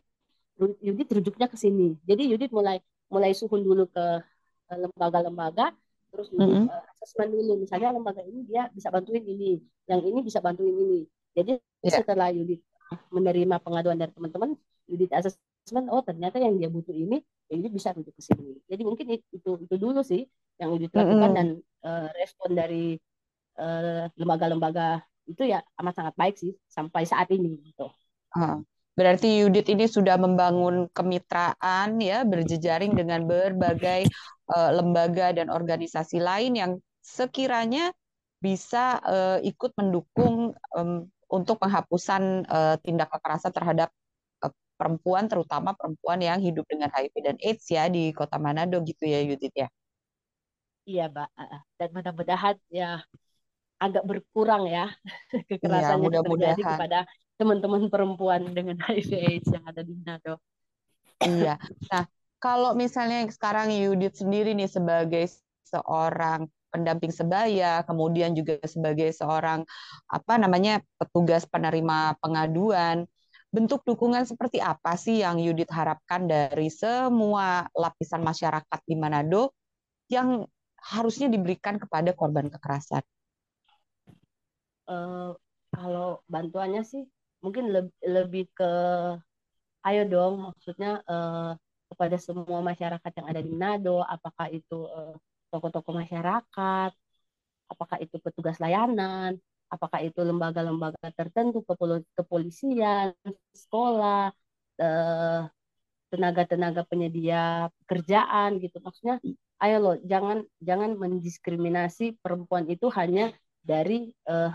[0.59, 1.99] Yudit rujuknya ke sini.
[2.07, 2.79] Jadi Yudit mulai
[3.11, 4.23] mulai suhun dulu ke
[4.71, 5.75] lembaga-lembaga,
[6.15, 6.71] terus Yudit mm -hmm.
[6.71, 7.53] uh, assessment dulu.
[7.59, 9.59] Misalnya lembaga ini dia bisa bantuin ini,
[9.91, 11.03] yang ini bisa bantuin ini.
[11.35, 11.99] Jadi yeah.
[11.99, 12.63] setelah Yudit
[13.11, 14.55] menerima pengaduan dari teman-teman,
[14.87, 15.48] Yudit assessment,
[15.91, 18.57] oh ternyata yang dia butuh ini, ini bisa rujuk ke sini.
[18.65, 20.25] Jadi mungkin itu itu dulu sih
[20.59, 21.37] yang udah lakukan mm -hmm.
[21.37, 21.47] dan
[21.87, 22.99] uh, respon dari
[23.59, 27.87] eh, lembaga-lembaga itu ya amat sangat baik sih sampai saat ini gitu.
[28.33, 28.65] Uh,
[28.97, 34.09] berarti Yudit ini sudah membangun kemitraan ya berjejaring dengan berbagai
[34.49, 36.71] uh, lembaga dan organisasi lain yang
[37.05, 37.93] sekiranya
[38.41, 43.93] bisa uh, ikut mendukung um, untuk penghapusan uh, tindak kekerasan terhadap
[44.79, 49.19] perempuan terutama perempuan yang hidup dengan HIV dan AIDS ya di Kota Manado gitu ya
[49.19, 49.67] Yudit ya.
[50.87, 51.29] Iya, Mbak.
[51.75, 53.03] Dan mudah-mudahan ya
[53.79, 54.91] agak berkurang ya
[55.51, 56.99] kekerasan ya, yang terjadi kepada
[57.39, 60.39] teman-teman perempuan dengan HIV AIDS yang ada di Manado.
[61.19, 61.59] Iya.
[61.91, 62.03] Nah,
[62.39, 65.27] kalau misalnya sekarang Yudit sendiri nih sebagai
[65.67, 69.65] seorang pendamping sebaya, kemudian juga sebagai seorang
[70.07, 73.09] apa namanya petugas penerima pengaduan,
[73.49, 79.57] bentuk dukungan seperti apa sih yang Yudit harapkan dari semua lapisan masyarakat di Manado
[80.09, 80.45] yang
[80.79, 83.01] harusnya diberikan kepada korban kekerasan?
[84.89, 85.33] Uh,
[85.73, 87.05] kalau bantuannya sih
[87.45, 88.71] mungkin lebih, lebih ke
[89.85, 91.53] ayo dong maksudnya uh,
[91.89, 95.13] kepada semua masyarakat yang ada di Manado apakah itu uh,
[95.49, 96.91] tokoh-tokoh masyarakat
[97.69, 99.37] apakah itu petugas layanan
[99.69, 101.61] apakah itu lembaga-lembaga tertentu
[102.17, 103.13] kepolisian,
[103.53, 104.33] sekolah,
[104.81, 105.41] eh,
[106.09, 108.81] tenaga-tenaga penyedia pekerjaan gitu.
[108.81, 109.21] Maksudnya
[109.61, 114.51] ayo loh jangan jangan mendiskriminasi perempuan itu hanya dari uh,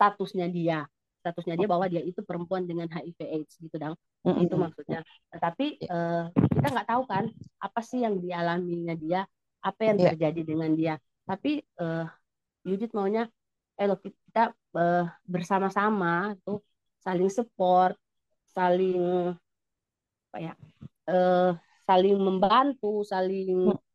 [0.00, 0.88] statusnya dia.
[1.22, 3.94] Statusnya dia bahwa dia itu perempuan dengan HIV AIDS gitu dong
[4.26, 4.42] mm-hmm.
[4.48, 5.00] itu maksudnya.
[5.30, 7.30] Tapi uh, kita nggak tahu kan
[7.62, 9.20] apa sih yang dialaminya dia
[9.62, 10.16] apa yang yeah.
[10.16, 10.94] terjadi dengan dia.
[11.28, 12.08] Tapi uh,
[12.66, 13.28] Yudit maunya
[13.78, 16.60] eh kita uh, bersama-sama tuh
[17.02, 17.96] saling support
[18.52, 19.32] saling
[20.32, 20.54] apa ya
[21.08, 23.92] uh, saling membantu saling mm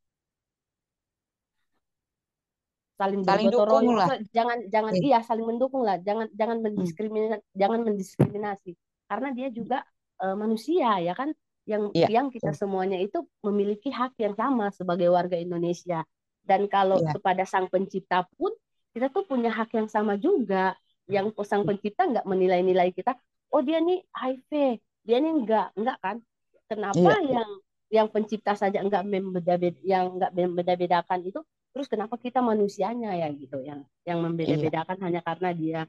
[2.97, 4.17] saling saling dukung lah.
[4.33, 5.05] jangan jangan yeah.
[5.05, 6.65] iya saling mendukung lah jangan jangan hmm.
[6.65, 7.53] mendiskriminasi hmm.
[7.53, 8.71] jangan mendiskriminasi
[9.05, 9.77] karena dia juga
[10.25, 11.29] uh, manusia ya kan
[11.69, 12.09] yang yeah.
[12.09, 16.01] yang kita semuanya itu memiliki hak yang sama sebagai warga Indonesia
[16.41, 17.13] dan kalau yeah.
[17.13, 18.49] kepada sang pencipta pun
[18.97, 20.73] kita tuh punya hak yang sama juga.
[21.05, 23.13] Yang sang pencipta nggak menilai-nilai kita.
[23.53, 24.81] Oh dia nih HIV.
[25.05, 26.17] Dia nih enggak enggak kan?
[26.65, 27.21] Kenapa yeah.
[27.37, 27.49] yang
[27.87, 29.55] yang pencipta saja enggak membeda
[29.85, 31.45] yang enggak membeda-bedakan itu?
[31.77, 35.03] Terus kenapa kita manusianya ya gitu yang yang membeda-bedakan iya.
[35.05, 35.79] hanya karena dia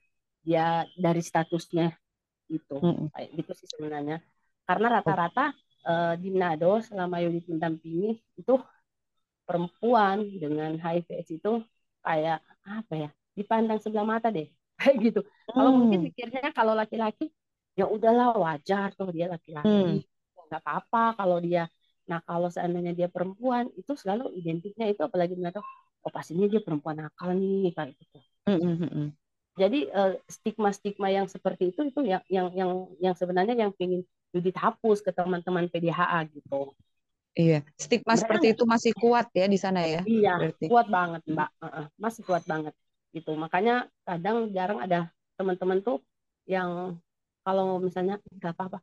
[0.45, 0.67] dia
[1.01, 1.97] dari statusnya
[2.53, 4.21] itu mm kayak gitu sih sebenarnya.
[4.69, 5.57] Karena rata-rata
[5.89, 8.55] uh, di Nado selama unit mendampingi itu
[9.49, 11.65] perempuan dengan HIV itu
[12.05, 15.53] kayak apa ya dipandang sebelah mata deh kayak gitu mm.
[15.57, 17.33] kalau mungkin pikirnya kalau laki-laki
[17.79, 20.47] ya udahlah wajar tuh dia laki-laki mm.
[20.49, 21.69] nggak apa-apa kalau dia
[22.09, 25.61] Nah kalau seandainya dia perempuan itu selalu identiknya itu apalagi mereka
[26.03, 28.19] oh pastinya dia perempuan nakal nih kayak gitu.
[28.49, 29.07] Mm-hmm.
[29.61, 34.03] Jadi uh, stigma-stigma yang seperti itu itu yang yang yang yang sebenarnya yang ingin
[34.33, 36.73] dihapus ke teman-teman PDHA gitu.
[37.37, 40.01] Iya, stigma Mereka seperti itu masih kuat ya di sana ya?
[40.03, 40.65] Iya, berarti.
[40.67, 42.75] kuat banget Mbak, uh-uh, masih kuat banget
[43.15, 43.33] gitu.
[43.39, 46.03] Makanya kadang jarang ada teman-teman tuh
[46.49, 46.99] yang
[47.47, 48.79] kalau misalnya nggak apa-apa,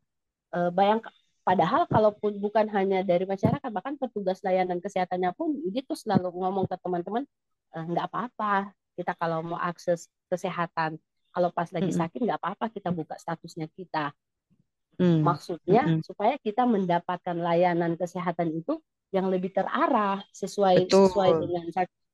[0.56, 1.04] uh, bayang
[1.46, 6.66] Padahal kalaupun bukan hanya dari masyarakat, bahkan petugas layanan kesehatannya pun dia tuh selalu ngomong
[6.66, 7.22] ke teman-teman,
[7.70, 10.98] e, nggak apa-apa kita kalau mau akses kesehatan,
[11.30, 14.10] kalau pas lagi sakit nggak apa-apa kita buka statusnya kita.
[14.96, 15.20] Mm.
[15.20, 16.02] Maksudnya mm -hmm.
[16.04, 18.80] supaya kita mendapatkan layanan kesehatan itu
[19.14, 21.08] yang lebih terarah sesuai Betul.
[21.08, 21.64] sesuai dengan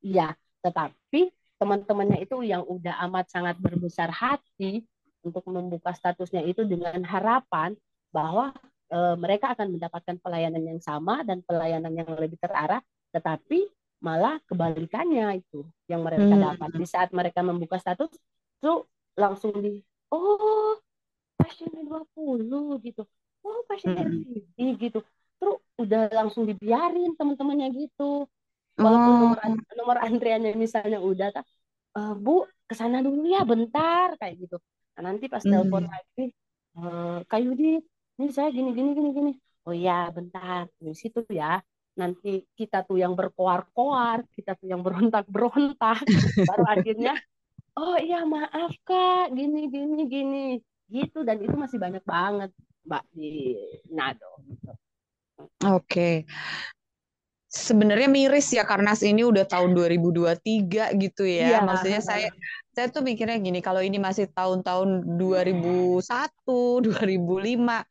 [0.02, 0.28] iya.
[0.62, 1.30] Tetapi
[1.62, 4.82] teman-temannya itu yang udah amat sangat berbesar hati
[5.22, 7.78] untuk membuka statusnya itu dengan harapan
[8.10, 8.50] bahwa
[8.90, 12.82] uh, mereka akan mendapatkan pelayanan yang sama dan pelayanan yang lebih terarah,
[13.14, 13.70] tetapi
[14.02, 16.42] malah kebalikannya itu yang mereka hmm.
[16.42, 18.10] dapat di saat mereka membuka status
[18.58, 18.82] itu
[19.14, 19.78] langsung di
[20.10, 20.81] oh
[21.42, 21.82] pasiennya
[22.14, 23.02] 20 gitu.
[23.42, 24.78] Oh pasien hmm.
[24.78, 25.02] gitu.
[25.42, 28.30] Terus udah langsung dibiarin teman-temannya gitu.
[28.78, 29.18] Walaupun oh.
[29.36, 29.38] nomor
[29.76, 31.44] nomor antriannya misalnya udah tak
[31.92, 34.56] e, eh, bu ke sana dulu ya bentar kayak gitu.
[34.96, 35.52] Nah, nanti pas hmm.
[35.52, 36.24] telepon lagi
[36.78, 36.82] e,
[37.28, 37.70] kayu di
[38.22, 39.32] ini saya gini gini gini gini.
[39.66, 41.60] Oh ya bentar di situ ya.
[41.98, 46.06] Nanti kita tuh yang berkoar-koar kita tuh yang berontak-berontak.
[46.48, 47.18] Baru akhirnya
[47.76, 49.34] oh iya maaf kak.
[49.36, 50.46] Gini gini gini
[50.92, 52.50] gitu dan itu masih banyak banget
[52.84, 53.56] mbak di
[53.88, 54.70] Nado gitu.
[55.64, 55.80] Oke.
[55.88, 56.14] Okay.
[57.52, 61.56] Sebenarnya miris ya karena ini udah tahun 2023 gitu ya.
[61.56, 62.28] Iya, Maksudnya saya
[62.72, 66.00] saya tuh mikirnya gini, kalau ini masih tahun-tahun 2001,
[66.80, 67.84] 2005,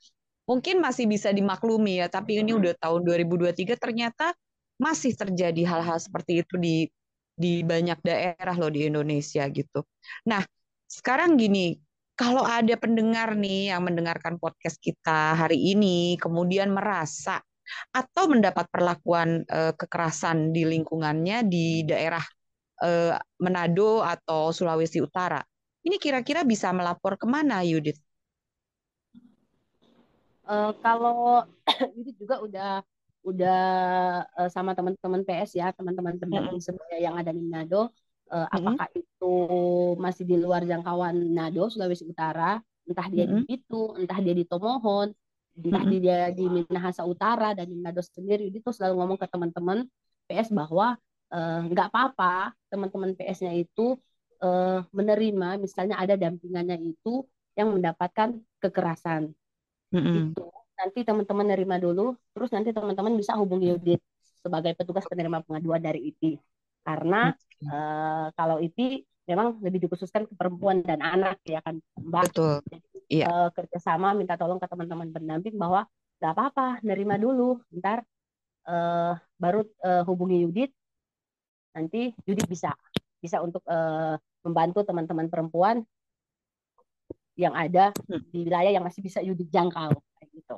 [0.49, 4.33] mungkin masih bisa dimaklumi ya, tapi ini udah tahun 2023 ternyata
[4.81, 6.89] masih terjadi hal-hal seperti itu di
[7.37, 9.85] di banyak daerah loh di Indonesia gitu.
[10.25, 10.41] Nah,
[10.89, 11.77] sekarang gini,
[12.21, 17.41] kalau ada pendengar nih yang mendengarkan podcast kita hari ini kemudian merasa
[17.89, 22.21] atau mendapat perlakuan eh, kekerasan di lingkungannya di daerah
[22.85, 25.41] eh, Manado atau Sulawesi Utara,
[25.87, 27.97] ini kira-kira bisa melapor ke mana, Yudit?
[30.51, 31.45] uh, kalau
[31.97, 32.71] ini juga udah
[33.21, 33.63] udah
[34.33, 37.93] uh, sama teman-teman PS ya teman-teman pendamping mm sebaya yang ada di Nado
[38.31, 39.35] uh, mm apakah itu
[39.99, 42.57] masih di luar jangkauan Nado Sulawesi Utara?
[42.87, 45.11] Entah dia mm di itu entah dia di Tomohon
[45.51, 48.47] entah mm dia di Minahasa Utara dan di Nado sendiri.
[48.47, 49.83] Itu selalu ngomong ke teman-teman
[50.31, 50.95] PS bahwa
[51.67, 53.95] nggak uh, apa-apa teman-teman PS-nya itu
[54.43, 57.23] uh, menerima misalnya ada dampingannya itu
[57.55, 59.31] yang mendapatkan kekerasan.
[59.95, 60.35] Mm-hmm.
[60.35, 64.01] Itu nanti teman-teman nerima dulu, terus nanti teman-teman bisa hubungi Yudit
[64.41, 66.41] sebagai petugas penerima pengaduan dari IPI.
[66.81, 67.31] Karena
[67.69, 72.23] uh, kalau IPI memang lebih dikhususkan ke perempuan dan anak ya kan Mbak.
[72.33, 72.55] Betul.
[72.67, 73.25] Jadi, iya.
[73.29, 75.85] uh, kerjasama minta tolong ke teman-teman pendamping bahwa
[76.21, 78.05] nggak apa-apa, nerima dulu, ntar
[78.69, 80.71] uh, baru uh, hubungi Yudit,
[81.73, 82.73] nanti Yudit bisa
[83.21, 85.85] bisa untuk uh, membantu teman-teman perempuan
[87.37, 88.29] yang ada hmm.
[88.29, 90.57] di wilayah yang masih bisa Yudit jangkau kayak gitu.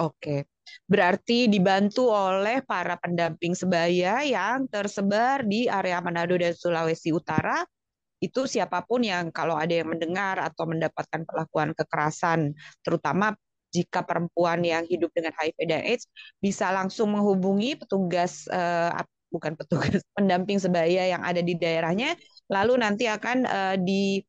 [0.00, 0.48] Oke.
[0.88, 7.60] Berarti dibantu oleh para pendamping sebaya yang tersebar di area Manado dan Sulawesi Utara.
[8.22, 12.54] Itu siapa pun yang kalau ada yang mendengar atau mendapatkan perlakuan kekerasan,
[12.86, 13.34] terutama
[13.72, 16.04] jika perempuan yang hidup dengan HIV dan AIDS
[16.38, 18.92] bisa langsung menghubungi petugas uh,
[19.32, 22.14] bukan petugas pendamping sebaya yang ada di daerahnya
[22.52, 24.20] lalu nanti akan uh, di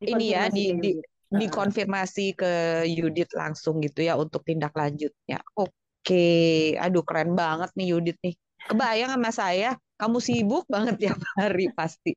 [0.00, 0.90] ini ya di, di
[1.30, 2.52] dikonfirmasi ke
[2.90, 5.38] Yudit langsung gitu ya untuk tindak lanjutnya.
[5.54, 8.34] Oke, aduh keren banget nih Yudit nih.
[8.60, 12.12] Kebayang sama saya, kamu sibuk banget tiap hari pasti.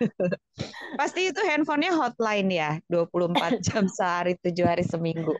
[1.00, 5.32] pasti itu handphonenya hotline ya, 24 jam sehari, 7 hari seminggu.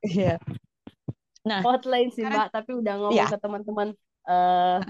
[0.00, 0.40] Iya.
[1.46, 3.30] nah, hotline sih Mbak, tapi udah ngomong ya.
[3.30, 3.88] ke teman-teman
[4.26, 4.82] uh,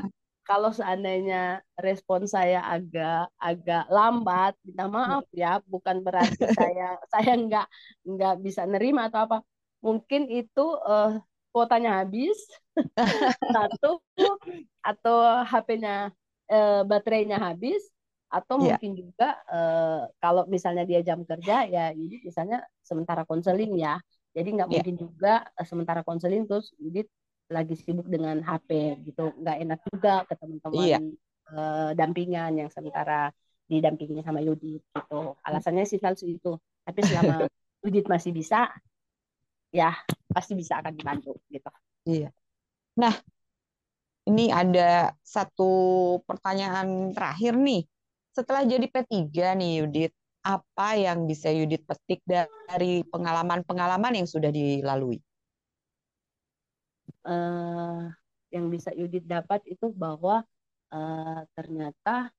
[0.47, 7.67] kalau seandainya respon saya agak agak lambat, minta maaf ya, bukan berarti saya saya nggak
[8.07, 9.39] nggak bisa nerima atau apa.
[9.83, 11.19] Mungkin itu uh,
[11.51, 12.39] kuotanya habis
[13.55, 13.99] satu
[14.87, 16.15] atau HP-nya
[16.47, 17.83] uh, eh, baterainya habis
[18.27, 18.75] atau yeah.
[18.79, 23.99] mungkin juga uh, kalau misalnya dia jam kerja ya ini misalnya sementara konseling ya.
[24.31, 24.75] Jadi nggak yeah.
[24.79, 27.03] mungkin juga uh, sementara konseling terus jadi
[27.47, 30.99] lagi sibuk dengan HP gitu nggak enak juga ke teman-teman iya.
[31.55, 33.31] uh, dampingan yang sementara
[33.67, 35.21] didampingi sama Yudit gitu.
[35.43, 36.53] Alasannya sih selalu itu
[36.87, 37.47] tapi selama
[37.87, 38.71] Yudit masih bisa
[39.71, 39.95] ya
[40.31, 41.71] pasti bisa akan dibantu gitu.
[42.07, 42.31] Iya.
[42.99, 43.15] Nah
[44.27, 45.71] ini ada satu
[46.27, 47.87] pertanyaan terakhir nih.
[48.35, 50.13] Setelah jadi P3 nih Yudit
[50.47, 55.19] apa yang bisa Yudit petik dari pengalaman-pengalaman yang sudah dilalui
[57.27, 58.11] uh,
[58.51, 60.47] yang bisa Yudit dapat itu bahwa
[60.95, 62.31] uh, ternyata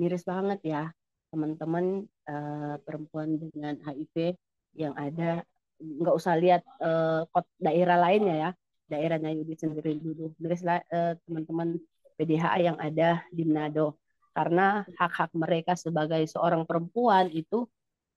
[0.00, 0.82] miris banget ya
[1.30, 4.34] teman-teman uh, perempuan dengan HIV
[4.74, 5.44] yang ada.
[5.80, 7.24] Nggak usah lihat uh,
[7.56, 8.50] daerah lainnya ya
[8.90, 10.34] daerahnya Yudit sendiri dulu.
[10.42, 11.78] Miris uh, teman-teman
[12.18, 13.96] PDHA yang ada di Manado.
[14.34, 17.66] Karena hak-hak mereka sebagai seorang perempuan itu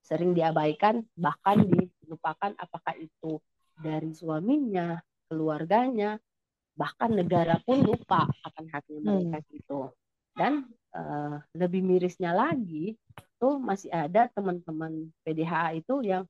[0.04, 3.40] sering diabaikan bahkan dilupakan apakah itu
[3.80, 5.00] dari suaminya
[5.34, 6.22] keluarganya,
[6.78, 9.06] bahkan negara pun lupa akan haknya hmm.
[9.10, 9.50] mereka hmm.
[9.58, 9.80] gitu.
[10.38, 10.54] Dan
[10.94, 12.94] uh, lebih mirisnya lagi,
[13.42, 16.24] tuh masih ada teman-teman PDH itu yang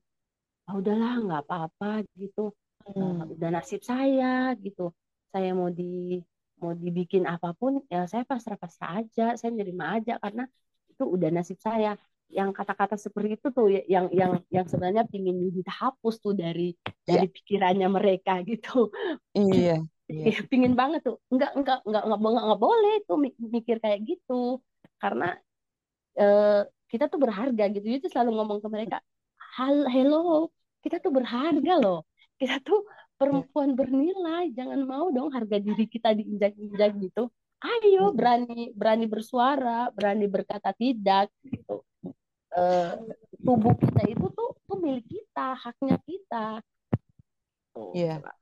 [0.72, 2.56] oh, udahlah nggak apa-apa gitu,
[2.88, 2.96] hmm.
[2.96, 4.88] uh, udah nasib saya gitu.
[5.28, 6.16] Saya mau di
[6.64, 10.48] mau dibikin apa pun ya saya pasrah-pasrah aja, saya nerima aja karena
[10.88, 11.98] itu udah nasib saya
[12.32, 17.20] yang kata-kata seperti itu tuh yang yang yang sebenarnya ingin dihapus tuh dari yeah.
[17.20, 18.90] dari pikirannya mereka gitu.
[19.36, 19.84] Iya.
[20.10, 20.44] Yeah.
[20.48, 21.20] pingin banget tuh.
[21.32, 24.60] Enggak enggak enggak enggak, enggak, enggak boleh tuh mikir kayak gitu.
[25.00, 25.36] Karena
[26.20, 27.86] uh, kita tuh berharga gitu.
[27.86, 28.98] Itu selalu ngomong ke mereka,
[29.56, 30.52] "Hal hello,
[30.84, 32.04] kita tuh berharga loh.
[32.36, 32.84] Kita tuh
[33.14, 34.52] perempuan bernilai.
[34.52, 37.30] Jangan mau dong harga diri kita diinjak-injak gitu.
[37.64, 41.80] Ayo berani berani bersuara, berani berkata tidak gitu
[42.56, 42.90] uh,
[43.42, 46.46] tubuh kita itu tuh tuh milik kita, haknya kita.
[47.92, 48.18] Iya.
[48.22, 48.34] Yeah.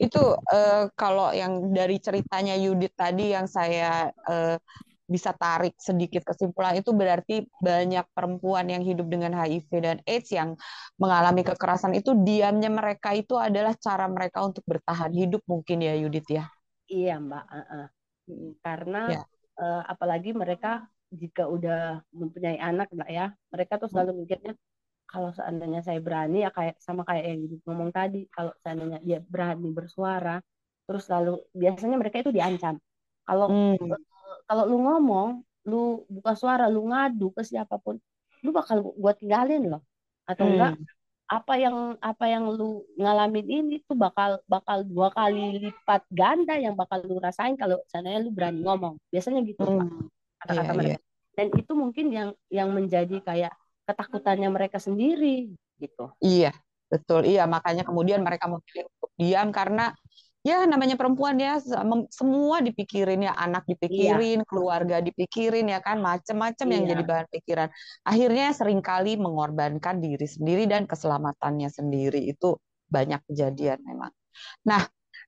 [0.00, 4.58] Itu uh, kalau yang dari ceritanya Yudit tadi yang saya uh,
[5.04, 10.56] bisa tarik sedikit kesimpulan itu berarti banyak perempuan yang hidup dengan HIV dan AIDS yang
[10.96, 16.26] mengalami kekerasan itu diamnya mereka itu adalah cara mereka untuk bertahan hidup mungkin ya Yudit
[16.32, 16.44] ya.
[16.88, 17.86] Iya Mbak, uh -uh.
[18.64, 19.22] karena ya.
[19.60, 24.58] uh, apalagi mereka jika udah mempunyai anak lah ya mereka tuh selalu mikirnya
[25.14, 29.70] kalau seandainya saya berani ya kayak sama kayak yang ngomong tadi kalau seandainya dia berani
[29.70, 30.42] bersuara
[30.84, 32.76] terus lalu biasanya mereka itu diancam.
[33.24, 33.94] Kalau hmm.
[34.44, 35.28] kalau lu ngomong
[35.64, 37.96] lu buka suara lu ngadu ke siapa pun
[38.44, 39.82] lu bakal gua tinggalin loh.
[40.28, 40.52] Atau hmm.
[40.58, 40.72] enggak
[41.24, 46.76] apa yang apa yang lu ngalamin ini tuh bakal bakal dua kali lipat ganda yang
[46.76, 49.00] bakal lu rasain kalau seandainya lu berani ngomong.
[49.08, 50.13] Biasanya gitu hmm
[50.44, 50.92] kata-kata yeah, mereka.
[50.94, 51.02] Yeah.
[51.34, 53.52] Dan itu mungkin yang yang menjadi kayak
[53.88, 55.50] ketakutannya mereka sendiri
[55.82, 56.14] gitu.
[56.22, 56.54] Iya,
[56.86, 57.26] betul.
[57.26, 59.92] Iya, makanya kemudian mereka memilih untuk diam karena
[60.44, 61.56] ya namanya perempuan ya
[62.12, 64.46] semua dipikirin ya anak dipikirin iya.
[64.46, 66.74] keluarga dipikirin ya kan macam-macam iya.
[66.76, 67.68] yang jadi bahan pikiran
[68.04, 72.60] akhirnya sering kali mengorbankan diri sendiri dan keselamatannya sendiri itu
[72.92, 74.12] banyak kejadian memang
[74.68, 74.84] nah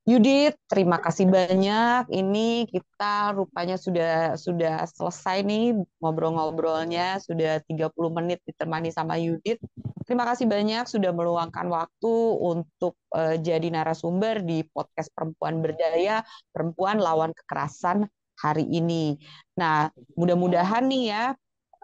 [0.07, 2.15] Yudit, terima kasih banyak.
[2.15, 9.59] Ini kita rupanya sudah sudah selesai nih ngobrol-ngobrolnya, sudah 30 menit ditemani sama Yudit.
[10.07, 16.23] Terima kasih banyak sudah meluangkan waktu untuk uh, jadi narasumber di podcast Perempuan Berdaya,
[16.55, 18.07] Perempuan Lawan Kekerasan
[18.39, 19.19] hari ini.
[19.59, 21.25] Nah, mudah-mudahan nih ya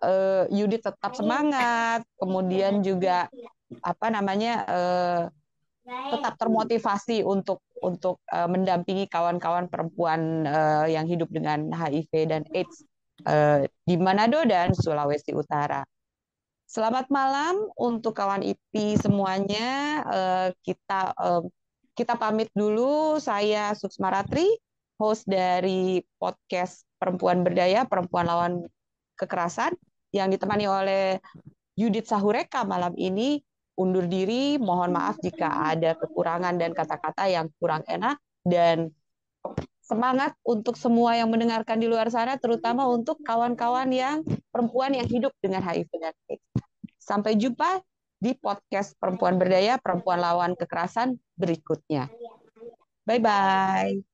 [0.07, 3.27] uh, Yudit tetap semangat, kemudian juga
[3.83, 5.23] apa namanya uh,
[5.83, 12.87] tetap termotivasi untuk untuk uh, mendampingi kawan-kawan perempuan uh, yang hidup dengan HIV dan AIDS
[13.27, 15.83] uh, di Manado dan Sulawesi Utara.
[16.65, 20.01] Selamat malam untuk kawan IP semuanya.
[20.09, 21.45] Uh, kita uh,
[21.93, 23.21] kita pamit dulu.
[23.21, 24.49] Saya Suksma Ratri,
[24.97, 28.65] host dari podcast Perempuan Berdaya, Perempuan Lawan
[29.21, 29.77] Kekerasan,
[30.17, 31.05] yang ditemani oleh
[31.77, 33.41] Yudit Sahureka malam ini
[33.77, 34.57] undur diri.
[34.61, 38.93] Mohon maaf jika ada kekurangan dan kata-kata yang kurang enak dan
[39.83, 45.35] semangat untuk semua yang mendengarkan di luar sana, terutama untuk kawan-kawan yang perempuan yang hidup
[45.43, 46.47] dengan HIV dan AIDS.
[47.03, 47.83] Sampai jumpa
[48.23, 52.07] di podcast Perempuan Berdaya, Perempuan Lawan Kekerasan berikutnya.
[53.03, 54.12] Bye-bye.